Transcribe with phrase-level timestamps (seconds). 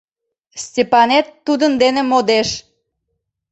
[0.63, 2.49] Степанет тудын дене модеш.